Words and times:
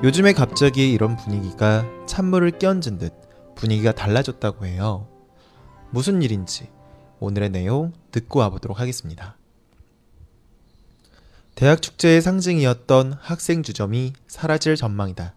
요즘에 0.00 0.32
갑자기 0.32 0.92
이런 0.92 1.16
분위기가 1.16 1.84
찬물을 2.06 2.60
끼얹은 2.60 2.98
듯 2.98 3.12
분위기가 3.56 3.90
달라졌다고 3.90 4.64
해요. 4.64 5.08
무슨 5.90 6.22
일인지 6.22 6.68
오늘의 7.18 7.50
내용 7.50 7.92
듣고 8.12 8.38
와보도록 8.38 8.78
하겠습니다. 8.78 9.36
대학 11.56 11.82
축제의 11.82 12.22
상징이었던 12.22 13.14
학생 13.14 13.64
주점이 13.64 14.12
사라질 14.28 14.76
전망이다. 14.76 15.34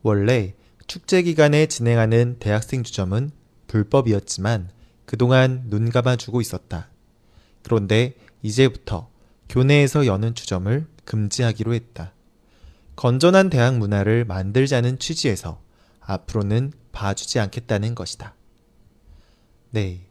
원래 0.00 0.54
축제 0.86 1.20
기간에 1.20 1.66
진행하는 1.66 2.38
대학생 2.38 2.84
주점은 2.84 3.32
불법이었지만 3.66 4.70
그동안 5.04 5.64
눈 5.68 5.90
감아주고 5.90 6.40
있었다. 6.40 6.88
그런데 7.62 8.14
이제부터 8.42 9.10
교내에서 9.50 10.06
여는 10.06 10.34
주점을 10.34 10.86
금지하기로 11.04 11.74
했다. 11.74 12.13
건전한 12.96 13.50
대학 13.50 13.76
문화를 13.78 14.24
만들자는 14.24 14.98
취지에서 14.98 15.60
앞으로는 16.00 16.72
봐주지 16.92 17.40
않겠다는 17.40 17.94
것이다. 17.94 18.34
네. 19.70 20.06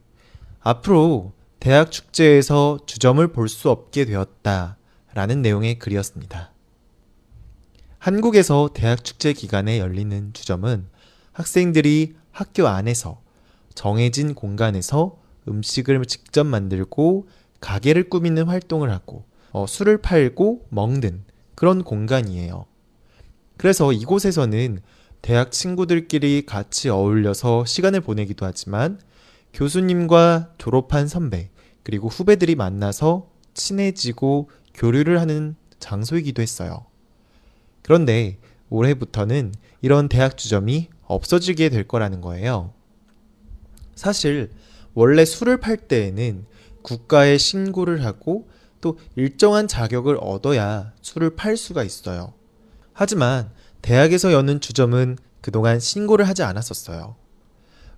앞으로 0.60 1.32
대학 1.60 1.90
축제에서 1.90 2.80
주점을 2.86 3.26
볼 3.28 3.48
수 3.48 3.70
없게 3.70 4.04
되었다. 4.04 4.76
라는 5.14 5.42
내용의 5.42 5.78
글이었습니다. 5.78 6.52
한국에서 7.98 8.70
대학 8.74 9.04
축제 9.04 9.32
기간에 9.32 9.78
열리는 9.78 10.32
주점은 10.34 10.86
학생들이 11.32 12.16
학교 12.32 12.66
안에서 12.66 13.22
정해진 13.74 14.34
공간에서 14.34 15.16
음식을 15.48 16.04
직접 16.04 16.44
만들고 16.44 17.28
가게를 17.60 18.10
꾸미는 18.10 18.44
활동을 18.44 18.90
하고 18.90 19.24
어, 19.52 19.66
술을 19.66 20.02
팔고 20.02 20.66
먹는 20.68 21.24
그런 21.54 21.82
공간이에요. 21.82 22.66
그래서 23.56 23.92
이곳에서는 23.92 24.80
대학 25.22 25.52
친구들끼리 25.52 26.44
같이 26.44 26.88
어울려서 26.88 27.64
시간을 27.64 28.00
보내기도 28.00 28.44
하지만 28.44 29.00
교수님과 29.54 30.54
졸업한 30.58 31.08
선배 31.08 31.50
그리고 31.82 32.08
후배들이 32.08 32.56
만나서 32.56 33.30
친해지고 33.54 34.50
교류를 34.74 35.20
하는 35.20 35.56
장소이기도 35.78 36.42
했어요. 36.42 36.84
그런데 37.82 38.38
올해부터는 38.70 39.52
이런 39.82 40.08
대학 40.08 40.36
주점이 40.36 40.88
없어지게 41.04 41.68
될 41.68 41.86
거라는 41.86 42.20
거예요. 42.20 42.72
사실 43.94 44.50
원래 44.94 45.24
술을 45.24 45.60
팔 45.60 45.76
때에는 45.76 46.46
국가에 46.82 47.38
신고를 47.38 48.04
하고 48.04 48.48
또 48.80 48.98
일정한 49.16 49.68
자격을 49.68 50.18
얻어야 50.20 50.92
술을 51.00 51.36
팔 51.36 51.56
수가 51.56 51.84
있어요. 51.84 52.34
하지만 52.94 53.50
대학에서 53.82 54.32
여는 54.32 54.60
주점은 54.60 55.18
그동안 55.42 55.78
신고를 55.78 56.26
하지 56.26 56.42
않았었어요. 56.42 57.16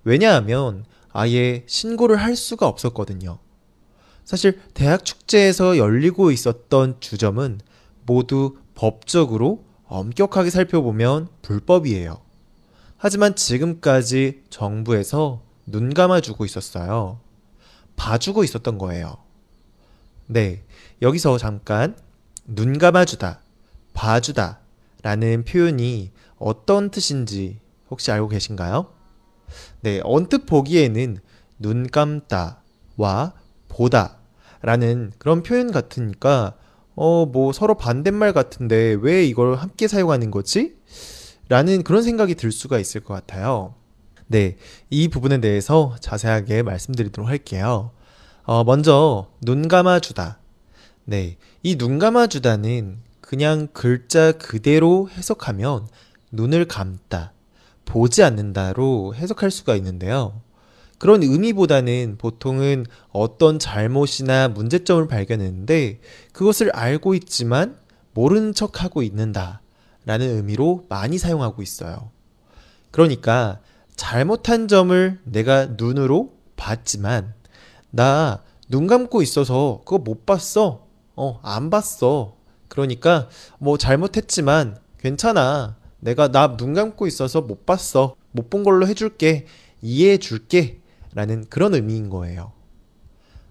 왜냐하면 0.03 0.83
아예 1.13 1.63
신고를 1.67 2.17
할 2.17 2.35
수가 2.35 2.67
없었거든요. 2.67 3.39
사실 4.25 4.59
대학 4.73 5.05
축제에서 5.05 5.77
열리고 5.77 6.31
있었던 6.31 6.97
주점은 6.99 7.61
모두 8.05 8.57
법적으로 8.75 9.63
엄격하게 9.85 10.49
살펴보면 10.49 11.29
불법이에요. 11.41 12.19
하지만 12.97 13.35
지금까지 13.35 14.43
정부에서 14.49 15.43
눈 15.65 15.93
감아주고 15.93 16.43
있었어요. 16.43 17.19
봐주고 17.95 18.43
있었던 18.43 18.77
거예요. 18.77 19.17
네, 20.25 20.63
여기서 21.01 21.37
잠깐 21.37 21.95
눈 22.45 22.77
감아주다, 22.77 23.39
봐주다 23.93 24.59
라는 25.07 25.45
표현이 25.45 26.11
어떤 26.37 26.91
뜻인지 26.91 27.61
혹시 27.89 28.11
알고 28.11 28.27
계신가요? 28.27 28.91
네, 29.79 30.01
언뜻 30.03 30.45
보기에는 30.45 31.19
눈 31.59 31.87
감다와 31.87 33.31
보다 33.69 34.17
라는 34.61 35.13
그런 35.17 35.43
표현 35.43 35.71
같으니까 35.71 36.57
어, 36.93 37.25
뭐 37.25 37.53
서로 37.53 37.75
반대말 37.75 38.33
같은데 38.33 38.97
왜 38.99 39.23
이걸 39.23 39.55
함께 39.55 39.87
사용하는 39.87 40.29
거지? 40.29 40.75
라는 41.47 41.83
그런 41.83 42.03
생각이 42.03 42.35
들 42.35 42.51
수가 42.51 42.77
있을 42.77 42.99
것 42.99 43.13
같아요. 43.13 43.75
네, 44.25 44.57
이 44.89 45.07
부분에 45.07 45.39
대해서 45.39 45.95
자세하게 46.01 46.63
말씀드리도록 46.63 47.29
할게요. 47.29 47.91
어, 48.43 48.65
먼저 48.65 49.29
눈 49.39 49.69
감아주다. 49.69 50.39
네, 51.05 51.37
이 51.63 51.77
눈 51.77 51.97
감아주다는 51.97 53.06
그냥 53.27 53.67
글자 53.73 54.31
그대로 54.31 55.09
해석하면 55.09 55.89
눈을 56.31 56.65
감다, 56.65 57.33
보지 57.83 58.23
않는다로 58.23 59.15
해석할 59.15 59.51
수가 59.51 59.75
있는데요. 59.75 60.41
그런 60.97 61.21
의미보다는 61.21 62.15
보통은 62.17 62.85
어떤 63.09 63.59
잘못이나 63.59 64.47
문제점을 64.47 65.05
발견했는데 65.07 65.99
그것을 66.31 66.71
알고 66.71 67.15
있지만 67.15 67.77
모른 68.13 68.53
척 68.53 68.81
하고 68.81 69.03
있는다 69.03 69.61
라는 70.05 70.37
의미로 70.37 70.85
많이 70.87 71.17
사용하고 71.17 71.61
있어요. 71.61 72.11
그러니까 72.91 73.59
잘못한 73.97 74.69
점을 74.69 75.19
내가 75.25 75.65
눈으로 75.65 76.33
봤지만 76.55 77.33
나 77.91 78.47
눈 78.69 78.87
감고 78.87 79.21
있어서 79.21 79.81
그거 79.85 79.97
못 79.97 80.25
봤어. 80.25 80.87
어, 81.15 81.39
안 81.41 81.69
봤어. 81.69 82.36
그러니까 82.67 83.29
뭐 83.59 83.77
잘못했지만 83.77 84.77
괜찮아. 84.99 85.77
내가 85.99 86.27
나 86.31 86.57
눈 86.57 86.73
감고 86.73 87.07
있어서 87.07 87.41
못 87.41 87.65
봤어. 87.65 88.15
못 88.31 88.49
본 88.49 88.63
걸로 88.63 88.87
해줄게. 88.87 89.45
이해해 89.81 90.17
줄게. 90.17 90.81
라는 91.13 91.45
그런 91.49 91.73
의미인 91.73 92.09
거예요. 92.09 92.51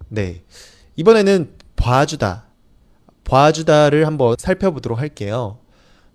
네. 0.09 0.43
이번에는 0.95 1.51
봐주다. 1.75 2.45
봐주다를 3.25 4.07
한번 4.07 4.35
살펴보도록 4.39 4.99
할게요. 4.99 5.59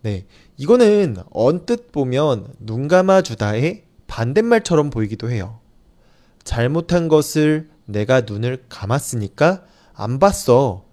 네. 0.00 0.26
이거는 0.56 1.16
언뜻 1.30 1.92
보면 1.92 2.54
눈 2.58 2.88
감아주다의 2.88 3.84
반대말처럼 4.06 4.91
보이기도 4.91 5.30
해요. 5.30 5.60
잘못한 6.44 7.08
것을 7.08 7.70
내가 7.84 8.22
눈을 8.22 8.64
감았으니까 8.68 9.64
안 9.94 10.18
봤어. 10.18 10.84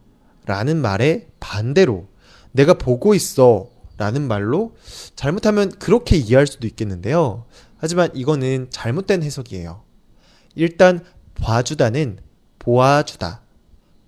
라는 0.50 0.82
말에 0.82 1.28
반대로 1.40 2.08
내가 2.54 2.74
보고 2.74 3.14
있어. 3.14 3.70
라는 3.98 4.28
말로 4.28 4.76
잘못하면 5.16 5.70
그렇게 5.70 6.16
이해할 6.18 6.48
수도 6.48 6.66
있겠는데요. 6.66 7.46
하지만 7.78 8.10
이거는 8.16 8.68
잘못된 8.72 9.22
해석이에요. 9.22 9.84
일단 10.56 11.06
봐주다는 11.36 12.18
보아주다. 12.58 13.42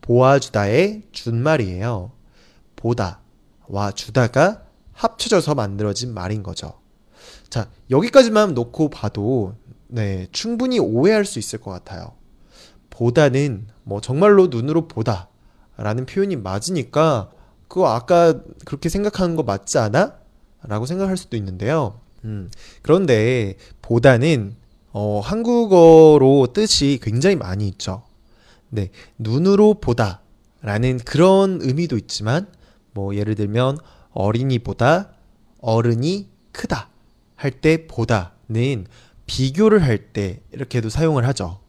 보아주다의 0.01 1.03
준말이에요. 1.11 2.11
보다와 2.75 3.91
주다가 3.93 4.63
합쳐져서 4.93 5.53
만들어진 5.53 6.11
말인 6.11 6.41
거죠. 6.41 6.79
자, 7.49 7.69
여기까지만 7.91 8.55
놓고 8.55 8.89
봐도 8.89 9.53
네, 9.87 10.27
충분히 10.31 10.79
오해할 10.79 11.23
수 11.23 11.37
있을 11.37 11.59
것 11.59 11.69
같아요. 11.69 12.15
보다는 12.89 13.67
뭐 13.83 14.01
정말로 14.01 14.47
눈으로 14.47 14.87
보다 14.87 15.30
라는 15.81 16.05
표현이 16.05 16.35
맞으니까 16.37 17.31
그거 17.67 17.89
아까 17.89 18.41
그렇게 18.65 18.89
생각하는 18.89 19.35
거 19.35 19.43
맞지 19.43 19.77
않아? 19.77 20.15
라고 20.63 20.85
생각할 20.85 21.17
수도 21.17 21.37
있는데요. 21.37 21.99
음, 22.23 22.49
그런데 22.81 23.55
보다는 23.81 24.55
어, 24.93 25.21
한국어로 25.23 26.47
뜻이 26.53 26.99
굉장히 27.01 27.35
많이 27.35 27.67
있죠. 27.67 28.03
네, 28.69 28.89
눈으로 29.17 29.75
보다 29.75 30.21
라는 30.61 30.97
그런 30.99 31.59
의미도 31.61 31.97
있지만 31.97 32.47
뭐 32.93 33.15
예를 33.15 33.35
들면 33.35 33.77
어린이보다 34.11 35.11
어른이 35.61 36.29
크다 36.51 36.89
할 37.35 37.51
때 37.51 37.87
보다는 37.87 38.85
비교를 39.25 39.81
할 39.83 40.11
때 40.13 40.41
이렇게도 40.51 40.89
사용을 40.89 41.25
하죠. 41.29 41.59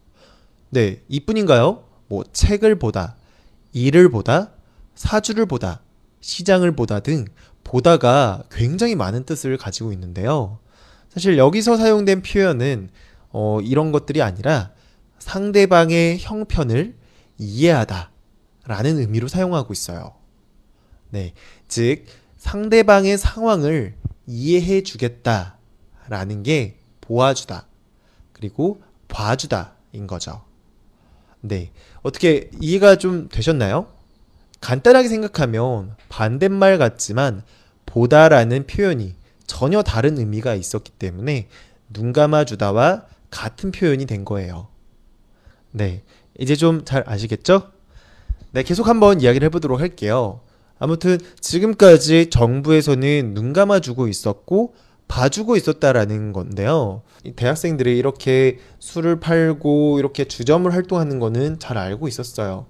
네, 0.69 1.01
이뿐인가요? 1.07 1.83
뭐 2.09 2.23
책을 2.31 2.77
보다, 2.77 3.15
일을 3.73 4.09
보다, 4.09 4.51
사주를 4.95 5.45
보다, 5.45 5.81
시장을 6.21 6.75
보다 6.75 6.99
등 7.01 7.25
보다가 7.63 8.43
굉장히 8.51 8.95
많은 8.95 9.25
뜻을 9.25 9.57
가지고 9.57 9.91
있는데요. 9.91 10.59
사실 11.09 11.37
여기서 11.37 11.77
사용된 11.77 12.21
표현은 12.21 12.89
어, 13.29 13.59
이런 13.61 13.91
것들이 13.91 14.21
아니라 14.21 14.71
상대방의 15.19 16.19
형편을 16.19 16.95
이해하다 17.37 18.11
라는 18.65 18.99
의미로 18.99 19.27
사용하고 19.27 19.73
있어요. 19.73 20.13
네. 21.09 21.33
즉, 21.67 22.05
상대방의 22.37 23.17
상황을 23.17 23.95
이해해 24.27 24.83
주겠다 24.83 25.57
라는 26.07 26.43
게 26.43 26.79
보아주다. 27.01 27.67
그리고 28.31 28.81
봐주다 29.07 29.75
인 29.91 30.07
거죠. 30.07 30.43
네. 31.41 31.71
어떻게 32.03 32.49
이해가 32.61 32.97
좀 32.97 33.29
되셨나요? 33.29 33.87
간단하게 34.61 35.07
생각하면 35.09 35.95
반대말 36.09 36.77
같지만 36.77 37.43
보다라는 37.85 38.67
표현이 38.67 39.15
전혀 39.47 39.81
다른 39.81 40.17
의미가 40.17 40.55
있었기 40.55 40.91
때문에 40.91 41.47
눈 41.91 42.13
감아주다와 42.13 43.05
같은 43.29 43.71
표현이 43.71 44.05
된 44.05 44.25
거예요. 44.25 44.67
네. 45.71 46.03
이제 46.39 46.55
좀 46.55 46.85
잘 46.85 47.03
아시겠죠? 47.07 47.71
네. 48.51 48.63
계속 48.63 48.87
한번 48.87 49.21
이야기를 49.21 49.45
해보도록 49.47 49.79
할게요. 49.79 50.41
아무튼 50.79 51.17
지금까지 51.39 52.29
정부에서는 52.29 53.33
눈 53.33 53.53
감아주고 53.53 54.07
있었고 54.07 54.75
봐주고 55.07 55.55
있었다라는 55.55 56.33
건데요. 56.33 57.03
대학생들이 57.35 57.97
이렇게 57.97 58.59
술을 58.79 59.19
팔고 59.19 59.99
이렇게 59.99 60.25
주점을 60.25 60.71
활동하는 60.71 61.19
거는 61.19 61.59
잘 61.59 61.77
알고 61.77 62.07
있었어요. 62.07 62.65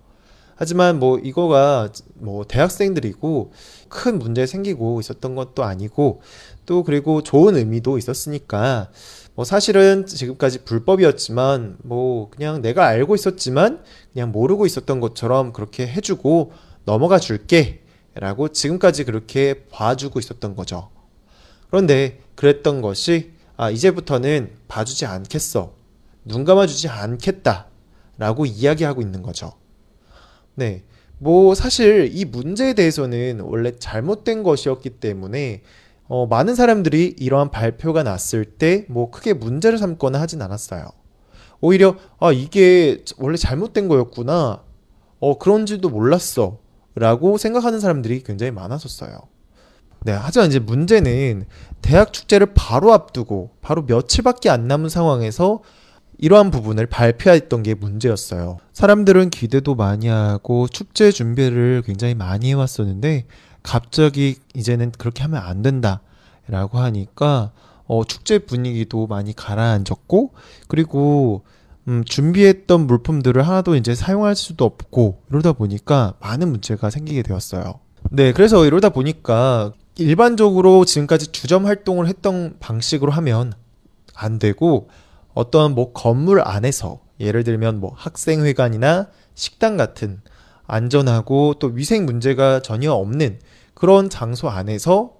하지만 0.56 1.00
뭐 1.00 1.18
이거가 1.18 1.90
뭐 2.16 2.46
대학생들이고 2.46 3.52
큰 3.90 4.20
문제 4.20 4.46
생기고 4.46 5.00
있었던 5.00 5.36
것도 5.36 5.64
아니고 5.64 6.22
또 6.66 6.84
그리고 6.84 7.24
좋은 7.24 7.56
의미도 7.56 7.98
있었으니까 7.98 8.90
뭐 9.36 9.46
사실은 9.46 10.06
지금까지 10.06 10.64
불법이었지만 10.64 11.78
뭐 11.84 12.30
그냥 12.30 12.62
내가 12.62 12.86
알고 12.86 13.16
있었지만 13.16 13.84
그냥 14.14 14.32
모르고 14.32 14.66
있었던 14.66 15.00
것처럼 15.00 15.54
그렇게 15.54 15.88
해주고 15.88 16.52
넘어가 16.86 17.18
줄게 17.18 17.82
라고 18.16 18.50
지금까지 18.50 19.06
그렇게 19.06 19.66
봐주고 19.72 20.20
있었던 20.20 20.56
거죠. 20.56 20.93
그런데 21.74 22.20
그랬던 22.36 22.84
것이 22.84 23.32
아, 23.58 23.72
이제부터는 23.72 24.52
봐주지 24.68 25.08
않겠어. 25.08 25.74
눈 26.24 26.44
감아주지 26.44 26.88
않겠다. 26.88 27.66
라고 28.20 28.46
이야기하고 28.46 29.02
있는 29.02 29.24
거죠. 29.24 29.54
네. 30.54 30.84
뭐, 31.18 31.56
사실 31.56 32.12
이 32.14 32.26
문제에 32.26 32.76
대해서는 32.76 33.40
원래 33.40 33.72
잘못된 33.76 34.44
것이었기 34.44 34.92
때문에 35.00 35.64
어, 36.08 36.28
많은 36.28 36.54
사람들이 36.54 37.16
이러한 37.18 37.50
발표가 37.50 38.04
났을 38.04 38.46
때 38.46 38.86
뭐 38.88 39.10
크게 39.10 39.34
문제를 39.34 39.80
삼거나 39.80 40.22
하진 40.22 40.44
않았어요. 40.44 40.86
오히려, 41.60 41.96
아, 42.20 42.32
이게 42.32 43.04
원래 43.18 43.36
잘못된 43.36 43.88
거였구나. 43.88 44.62
어, 45.20 45.38
그런지도 45.40 45.90
몰랐어. 45.90 46.60
라고 46.94 47.40
생각하는 47.40 47.80
사람들이 47.80 48.22
굉장히 48.22 48.52
많았었어요. 48.52 49.33
네, 50.06 50.12
하지만 50.12 50.50
이제 50.50 50.60
문제는 50.60 51.46
대학 51.82 52.14
축제를 52.14 52.54
바로 52.54 52.94
앞두고 52.94 53.52
바로 53.62 53.84
며칠밖에 53.84 54.50
안 54.50 54.68
남은 54.68 54.90
상황에서 54.90 55.62
이러한 56.18 56.52
부분을 56.52 56.88
발표했던 56.88 57.64
게 57.64 57.74
문제였어요. 57.74 58.58
사람들은 58.74 59.30
기대도 59.30 59.76
많이 59.76 60.08
하고 60.08 60.68
축제 60.68 61.12
준비를 61.12 61.84
굉장히 61.86 62.16
많이 62.16 62.50
해왔었는데 62.50 63.26
갑자기 63.62 64.36
이제는 64.54 64.92
그렇게 64.92 65.24
하면 65.24 65.42
안 65.42 65.62
된다 65.62 66.02
라고 66.48 66.78
하니까 66.80 67.52
어, 67.86 68.04
축제 68.06 68.40
분위기도 68.40 69.08
많이 69.08 69.36
가라앉았고 69.36 70.34
그리고 70.68 71.44
음, 71.88 72.04
준비했던 72.06 72.88
물품들을 72.88 73.46
하나도 73.46 73.76
이제 73.76 73.94
사용할 73.96 74.36
수도 74.36 74.66
없고 74.66 75.24
이러다 75.30 75.54
보니까 75.54 76.14
많은 76.20 76.50
문제가 76.50 76.90
생기게 76.90 77.24
되었어요. 77.24 77.80
네, 78.10 78.32
그래서 78.32 78.66
이러다 78.66 78.90
보니까 78.90 79.74
일반적으로 79.98 80.86
지금까지 80.86 81.32
주점 81.32 81.66
활동을 81.66 82.08
했던 82.08 82.56
방식으로 82.60 83.12
하면 83.12 83.54
안 84.16 84.40
되고 84.40 84.90
어떤 85.34 85.76
뭐 85.76 85.94
건물 85.94 86.42
안에서 86.42 87.00
예를 87.20 87.44
들면 87.44 87.80
뭐 87.80 87.94
학생회관이나 87.96 89.08
식당 89.36 89.78
같은 89.78 90.22
안전하고 90.66 91.56
또 91.60 91.68
위생 91.68 92.06
문제가 92.06 92.62
전혀 92.62 92.92
없는 92.92 93.40
그런 93.74 94.10
장소 94.10 94.50
안에서 94.50 95.14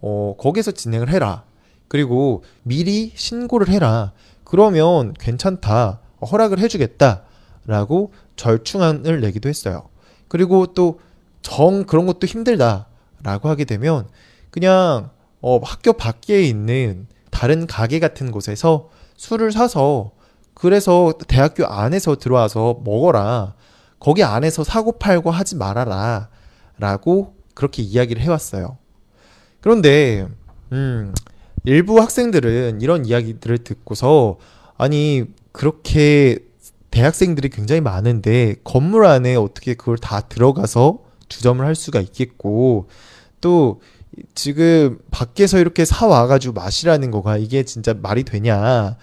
어, 0.00 0.34
거기서 0.38 0.72
진행을 0.72 1.08
해라. 1.10 1.44
그리고 1.88 2.44
미리 2.62 3.12
신고를 3.14 3.68
해라. 3.68 4.12
그러면 4.44 5.12
괜찮다. 5.14 6.00
허락을 6.30 6.58
해주겠다. 6.58 7.24
라고 7.66 8.12
절충안을 8.36 9.20
내기도 9.20 9.48
했어요. 9.48 9.88
그리고 10.28 10.66
또 10.68 10.98
정 11.42 11.84
그런 11.84 12.06
것도 12.06 12.26
힘들다. 12.26 12.86
라고 13.22 13.48
하게 13.48 13.64
되면 13.64 14.08
그냥 14.50 15.10
어, 15.40 15.58
학교 15.62 15.92
밖에 15.92 16.42
있는 16.42 17.06
다른 17.30 17.66
가게 17.66 17.98
같은 17.98 18.30
곳에서 18.30 18.90
술을 19.16 19.52
사서 19.52 20.12
그래서 20.54 21.14
대학교 21.26 21.64
안에서 21.64 22.16
들어와서 22.16 22.80
먹어라. 22.84 23.54
거기 23.98 24.22
안에서 24.22 24.62
사고 24.62 24.92
팔고 24.92 25.30
하지 25.30 25.56
말아라. 25.56 26.28
라고 26.78 27.34
그렇게 27.54 27.82
이야기를 27.82 28.20
해왔어요. 28.20 28.76
그런데, 29.60 30.26
음, 30.72 31.14
일부 31.64 32.00
학생들은 32.00 32.80
이런 32.80 33.06
이야기들을 33.06 33.58
듣고서, 33.58 34.38
아니, 34.76 35.24
그렇게 35.52 36.38
대학생들이 36.90 37.48
굉장히 37.50 37.80
많은데, 37.80 38.56
건물 38.64 39.06
안에 39.06 39.36
어떻게 39.36 39.74
그걸 39.74 39.96
다 39.96 40.20
들어가서 40.20 40.98
주점을 41.30 41.64
할 41.64 41.74
수가 41.74 42.00
있겠고 42.00 42.88
또 43.40 43.80
지금 44.34 44.98
밖에서 45.10 45.58
이렇게 45.58 45.86
사 45.86 46.06
와가지고 46.06 46.52
마시라는 46.52 47.10
거가 47.10 47.38
이게 47.38 47.62
진짜 47.62 47.94
말이 47.94 48.24
되냐 48.24 48.98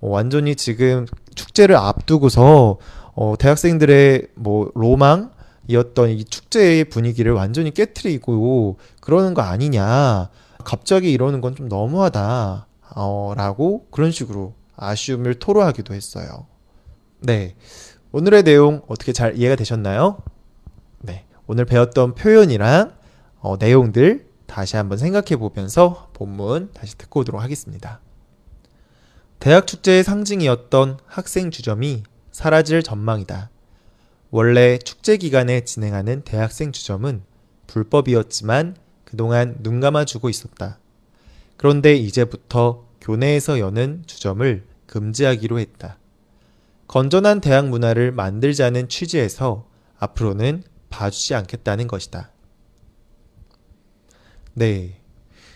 어, 0.00 0.08
완전히 0.08 0.56
지금 0.56 1.04
축제를 1.34 1.76
앞두고서 1.76 2.78
어, 3.14 3.34
대학생들의 3.38 4.28
뭐 4.36 4.70
로망 4.74 5.32
이었던 5.68 6.10
이 6.10 6.24
축제의 6.24 6.84
분위기를 6.86 7.32
완전히 7.32 7.72
깨뜨리고 7.72 8.78
그러는 9.00 9.34
거 9.34 9.42
아니냐 9.42 10.30
갑자기 10.64 11.12
이러는 11.12 11.42
건 11.42 11.54
좀 11.54 11.68
너무하다 11.68 12.66
어, 12.96 13.34
라고 13.36 13.86
그런 13.90 14.10
식으로 14.12 14.54
아쉬움을 14.76 15.34
토로하기도 15.34 15.94
했어요. 15.94 16.46
네. 17.20 17.54
오늘의 18.12 18.44
내용 18.44 18.82
어떻게 18.86 19.12
잘 19.12 19.36
이해가 19.36 19.56
되셨나요? 19.56 20.18
네. 21.44 21.46
오늘 21.46 21.64
배웠던 21.64 22.14
표현이랑 22.14 22.94
어, 23.40 23.56
내용들 23.58 24.26
다시 24.46 24.76
한번 24.76 24.98
생각해 24.98 25.36
보면서 25.36 26.08
본문 26.14 26.70
다시 26.72 26.96
듣고 26.96 27.20
오도록 27.20 27.42
하겠습니다. 27.42 28.00
대학 29.38 29.66
축제의 29.66 30.04
상징이었던 30.04 30.98
학생 31.06 31.50
주점이 31.50 32.04
사라질 32.32 32.82
전망이다. 32.82 33.50
원래 34.30 34.78
축제 34.78 35.16
기간에 35.16 35.60
진행하는 35.60 36.22
대학생 36.22 36.72
주점은 36.72 37.22
불법이었지만 37.66 38.76
그동안 39.04 39.56
눈 39.62 39.80
감아주고 39.80 40.28
있었다. 40.28 40.78
그런데 41.56 41.94
이제부터 41.94 42.86
교내에서 43.00 43.60
여는 43.60 44.04
주점을 44.06 44.64
금지하기로 44.86 45.58
했다. 45.58 45.98
건전한 46.88 47.40
대학 47.40 47.68
문화를 47.68 48.12
만들자는 48.12 48.88
취지에서 48.88 49.66
앞으로는 49.98 50.62
봐주지 50.94 51.34
않겠다는 51.34 51.88
것이다. 51.88 52.30
네. 54.54 55.00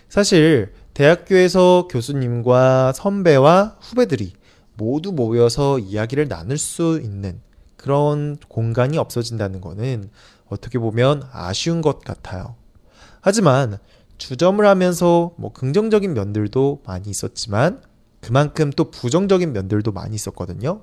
사실 0.08 0.72
대학교에서 0.94 1.86
교수님과 1.88 2.92
선배와 2.92 3.76
후배들이 3.80 4.32
모두 4.76 5.12
모여서 5.12 5.78
이야기를 5.78 6.28
나눌 6.28 6.58
수 6.58 7.00
있는 7.02 7.40
그런 7.76 8.36
공간이 8.48 8.98
없어진다는 8.98 9.60
것은 9.60 10.10
어떻게 10.48 10.78
보면 10.80 11.22
아쉬운 11.32 11.82
것 11.82 12.00
같아요. 12.00 12.56
하지만 13.20 13.78
주점을 14.16 14.64
하면서 14.66 15.32
뭐 15.36 15.52
긍정적인 15.52 16.14
면들도 16.14 16.82
많이 16.84 17.10
있었지만 17.10 17.82
그만큼 18.20 18.70
또 18.70 18.90
부정적인 18.90 19.52
면들도 19.52 19.92
많이 19.92 20.16
있었거든요. 20.16 20.82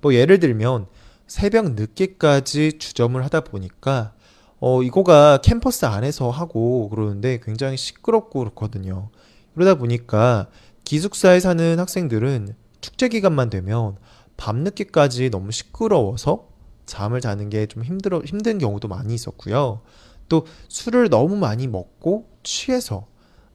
뭐 0.00 0.14
예를 0.14 0.38
들면 0.38 0.86
새벽 1.28 1.72
늦게까지 1.74 2.78
주점을 2.78 3.22
하다 3.24 3.42
보니까 3.42 4.14
어 4.60 4.82
이거가 4.82 5.38
캠퍼스 5.42 5.84
안에서 5.84 6.30
하고 6.30 6.88
그러는데 6.88 7.38
굉장히 7.42 7.76
시끄럽고 7.76 8.40
그렇거든요. 8.40 9.10
그러다 9.54 9.76
보니까 9.76 10.48
기숙사에 10.84 11.38
사는 11.40 11.78
학생들은 11.78 12.54
축제 12.80 13.08
기간만 13.08 13.50
되면 13.50 13.96
밤늦게까지 14.36 15.30
너무 15.30 15.52
시끄러워서 15.52 16.48
잠을 16.86 17.20
자는 17.20 17.50
게 17.50 17.66
좀 17.66 17.84
힘들어 17.84 18.20
힘든 18.24 18.58
경우도 18.58 18.88
많이 18.88 19.14
있었고요. 19.14 19.82
또 20.28 20.46
술을 20.68 21.10
너무 21.10 21.36
많이 21.36 21.66
먹고 21.68 22.28
취해서 22.42 23.06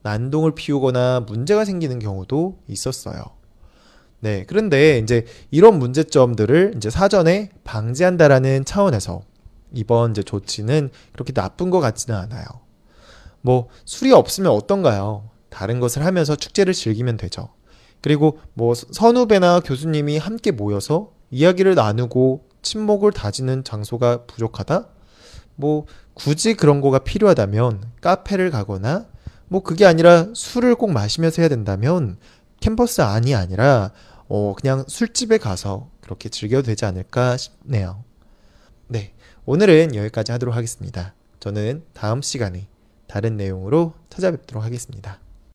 난동을 0.02 0.54
피우거나 0.54 1.20
문제가 1.20 1.64
생기는 1.64 1.98
경우도 1.98 2.60
있었어요. 2.68 3.22
네, 4.24 4.46
그런데 4.48 4.96
이제 5.00 5.26
이런 5.50 5.78
문제점들을 5.78 6.72
이제 6.78 6.88
사전에 6.88 7.50
방지한다라는 7.62 8.64
차원에서 8.64 9.20
이번 9.74 10.12
이제 10.12 10.22
조치는 10.22 10.88
그렇게 11.12 11.34
나쁜 11.34 11.68
것 11.68 11.80
같지는 11.80 12.18
않아요. 12.18 12.46
뭐 13.42 13.68
술이 13.84 14.12
없으면 14.12 14.50
어떤가요? 14.50 15.28
다른 15.50 15.78
것을 15.78 16.06
하면서 16.06 16.36
축제를 16.36 16.72
즐기면 16.72 17.18
되죠. 17.18 17.50
그리고 18.00 18.38
뭐 18.54 18.72
선후배나 18.74 19.60
교수님이 19.60 20.16
함께 20.16 20.52
모여서 20.52 21.12
이야기를 21.30 21.74
나누고 21.74 22.48
친목을 22.62 23.12
다지는 23.12 23.62
장소가 23.62 24.24
부족하다? 24.24 24.88
뭐 25.54 25.84
굳이 26.14 26.54
그런 26.54 26.80
거가 26.80 27.00
필요하다면 27.00 27.92
카페를 28.00 28.50
가거나 28.50 29.04
뭐 29.48 29.62
그게 29.62 29.84
아니라 29.84 30.28
술을 30.32 30.76
꼭 30.76 30.92
마시면서 30.92 31.42
해야 31.42 31.50
된다면 31.50 32.16
캠퍼스 32.60 33.02
안이 33.02 33.34
아니라 33.34 33.92
어 34.28 34.54
그냥 34.54 34.84
술집에 34.88 35.38
가서 35.38 35.90
그렇게 36.00 36.28
즐겨도 36.28 36.62
되지 36.62 36.84
않을까 36.84 37.36
싶네요. 37.36 38.04
네. 38.88 39.14
오늘은 39.46 39.94
여기까지 39.94 40.32
하도록 40.32 40.54
하겠습니다. 40.54 41.14
저는 41.40 41.84
다음 41.92 42.22
시간에 42.22 42.68
다른 43.06 43.36
내용으로 43.36 43.94
찾아뵙도록 44.08 44.64
하겠습니다. 44.64 45.23